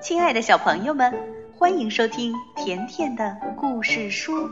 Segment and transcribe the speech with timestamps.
[0.00, 1.12] 亲爱的小朋友们，
[1.52, 4.48] 欢迎收听甜甜的故事书，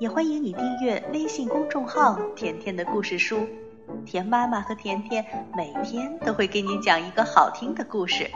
[0.00, 3.46] 也欢迎你订阅微信公众号“甜甜的故事书”。
[4.06, 8.30] 甜妈妈和甜甜每天都会给你讲一个好听的故事。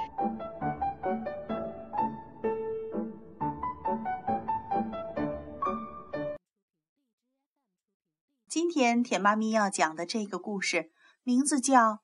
[8.46, 10.90] 今天甜妈咪要讲的这个故事，
[11.22, 11.78] 名字叫《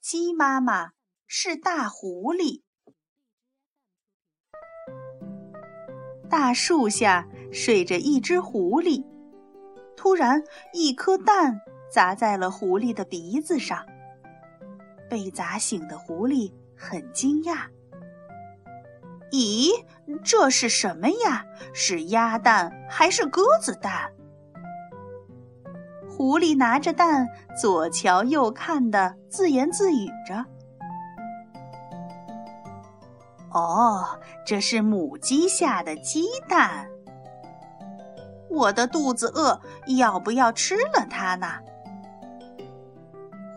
[0.00, 0.90] 鸡妈妈
[1.28, 2.60] 是大狐狸》。
[6.32, 9.04] 大树下睡着一只狐狸，
[9.94, 11.60] 突然一颗蛋
[11.92, 13.84] 砸在了狐狸的鼻子上。
[15.10, 17.66] 被砸醒的狐狸很惊讶
[19.30, 19.68] ：“咦，
[20.24, 21.44] 这是什么呀？
[21.74, 24.10] 是鸭蛋还是鸽子蛋？”
[26.08, 27.28] 狐狸拿着蛋
[27.60, 30.46] 左瞧右看的，自言自语着。
[33.52, 36.88] 哦，这是母鸡下的鸡蛋。
[38.48, 39.60] 我的肚子饿，
[39.98, 41.46] 要不要吃了它呢？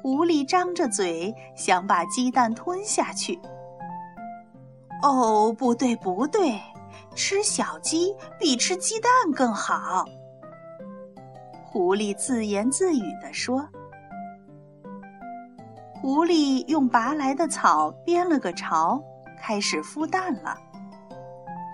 [0.02, 3.40] 狐狸张着嘴，想把鸡蛋吞下去。
[5.02, 6.60] 哦，不对，不对，
[7.16, 10.06] 吃小鸡比吃鸡蛋更好。
[11.64, 13.68] 狐狸自言自语地说。
[16.02, 19.04] 狐狸用拔来的草编了个巢。
[19.46, 20.58] 开始孵蛋了。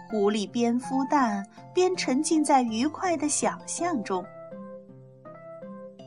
[0.10, 4.26] 狐狸边孵蛋边沉浸在愉快的想象中。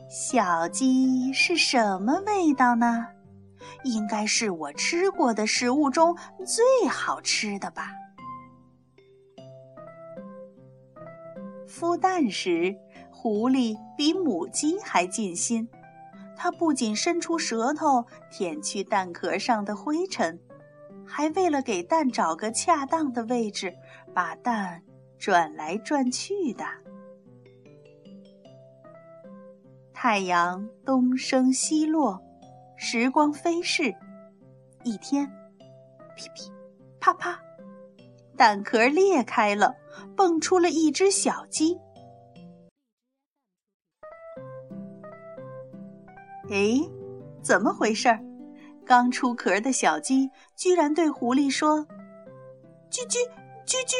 [0.07, 3.07] 小鸡是什么味道呢？
[3.83, 7.89] 应该是我吃过的食物中最好吃的吧。
[11.67, 12.75] 孵蛋时，
[13.11, 15.67] 狐狸比母鸡还尽心。
[16.37, 20.39] 它不仅伸出舌头舔去蛋壳上的灰尘。
[21.05, 23.73] 还为了给蛋找个恰当的位置，
[24.13, 24.81] 把蛋
[25.17, 26.65] 转来转去的。
[29.93, 32.21] 太阳东升西落，
[32.75, 33.95] 时光飞逝。
[34.83, 35.25] 一天，
[36.15, 36.51] 噼噼
[36.99, 37.39] 啪啪，
[38.37, 39.75] 蛋壳裂开了，
[40.15, 41.79] 蹦出了一只小鸡。
[46.51, 46.77] 哎，
[47.41, 48.19] 怎么回事儿？
[48.85, 51.85] 刚出壳的小鸡居然对狐狸说
[52.91, 53.17] ：“叽叽
[53.65, 53.95] 叽叽，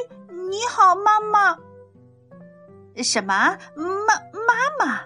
[0.49, 1.57] 你好，妈妈。”
[3.03, 3.57] 什么？
[3.75, 5.01] 妈妈妈？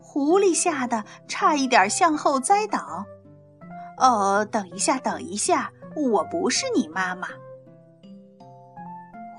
[0.00, 3.06] 狐狸吓得差一点向后栽倒。
[3.96, 7.28] 哦，等一下，等一下，我不是你妈妈。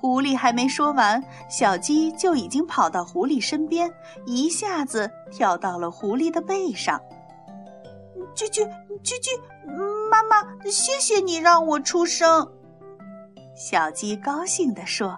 [0.01, 3.93] 狐狸还没说完，小鸡就已经跑到狐狸身边，
[4.25, 6.99] 一下子跳到了狐狸的背上。
[8.35, 8.67] 啾啾
[9.03, 12.51] 啾啾，妈妈，谢谢你让我出生。
[13.55, 15.17] 小鸡高兴地说。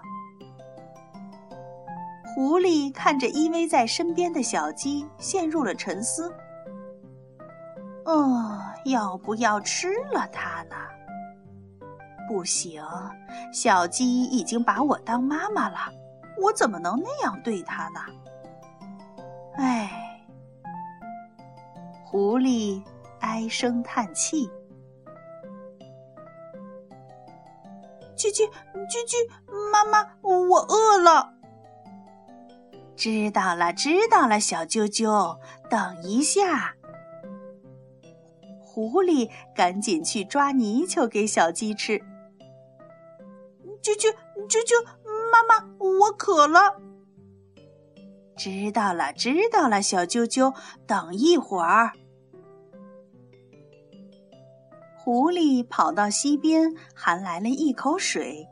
[2.34, 6.30] 狐狸看着依偎在身边的小鸡，陷入了沉思。
[8.04, 10.76] 嗯，要不要吃了它呢？
[12.28, 12.84] 不行，
[13.54, 15.78] 小鸡已经把我当妈妈了，
[16.42, 18.00] 我怎么能那样对它呢？
[19.56, 20.20] 唉，
[22.04, 22.82] 狐狸。
[23.20, 24.48] 唉声叹气，
[28.16, 28.48] 啾啾
[28.88, 29.16] 啾啾，
[29.72, 31.32] 妈妈，我饿了。
[32.96, 35.38] 知道了，知道了，小啾啾，
[35.68, 36.74] 等一下。
[38.62, 41.98] 狐狸赶紧去抓泥鳅给小鸡吃。
[43.82, 44.14] 啾啾
[44.48, 44.84] 啾啾，
[45.30, 46.80] 妈妈，我渴了。
[48.36, 50.54] 知道了，知道了，小啾啾，
[50.86, 51.92] 等一会儿。
[55.06, 58.48] 狐狸跑到溪边，含来了一口水。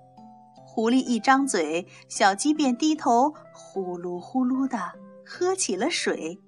[0.54, 4.93] 狐狸一张嘴，小鸡便低头呼噜呼噜地
[5.26, 6.41] 喝起了水。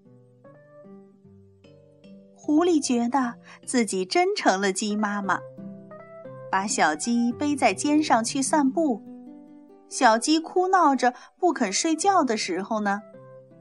[2.36, 3.34] 狐狸觉得
[3.66, 5.40] 自己真成了鸡妈妈，
[6.52, 9.02] 把小鸡背在肩上去散步。
[9.88, 13.00] 小鸡哭闹着不肯睡觉的时候呢，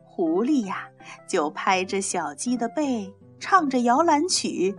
[0.04, 0.90] 狐狸呀
[1.28, 4.76] 就拍着小鸡的背，唱着摇篮曲。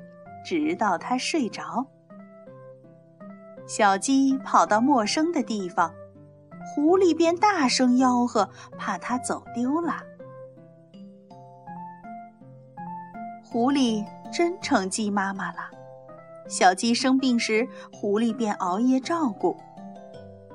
[0.46, 1.84] 直到它睡着，
[3.66, 5.92] 小鸡跑到陌生的地方，
[6.64, 8.48] 狐狸便大声吆喝，
[8.78, 9.96] 怕它走丢了。
[13.42, 15.58] 狐狸真成鸡妈妈了，
[16.48, 19.56] 小鸡生病时，狐狸便熬夜照顾。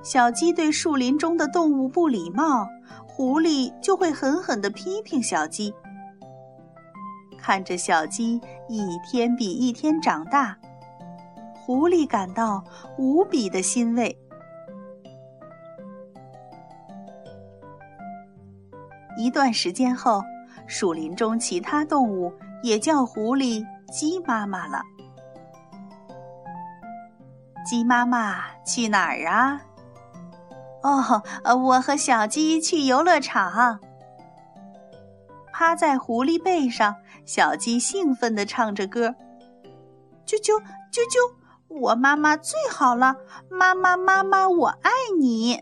[0.01, 2.65] 小鸡对树林中的动物不礼貌，
[3.05, 5.73] 狐狸就会狠狠地批评小鸡。
[7.37, 8.39] 看着小鸡
[8.73, 10.57] 一天比一天长大，
[11.53, 12.63] 狐狸感到
[12.97, 14.17] 无比的欣慰。
[19.17, 20.23] 一段时间后，
[20.67, 22.31] 树林中其他动物
[22.63, 24.81] 也叫狐狸“鸡妈妈”了。
[27.65, 28.35] 鸡妈妈
[28.65, 29.61] 去哪儿啊？
[30.81, 31.21] 哦，
[31.57, 33.81] 我和小鸡去游乐场。
[35.61, 39.13] 趴在狐狸背上，小鸡兴奋地唱着歌
[40.25, 40.59] ：“啾啾
[40.91, 41.35] 啾啾，
[41.67, 43.15] 我妈妈最好了，
[43.47, 45.61] 妈妈妈妈我爱你。”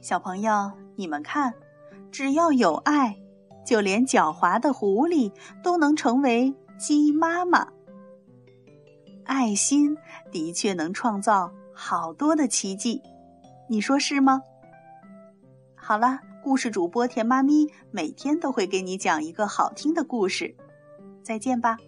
[0.00, 1.52] 小朋友，你们看，
[2.10, 3.18] 只要有爱，
[3.66, 5.30] 就连狡猾的狐狸
[5.62, 7.68] 都能成为鸡妈妈。
[9.26, 9.98] 爱心
[10.32, 13.02] 的确能创造好多的奇迹，
[13.66, 14.42] 你说是吗？
[15.74, 20.54] 好了，故事主播甜妈咪每天都会给你讲一个好听的故事，
[21.22, 21.78] 再见吧。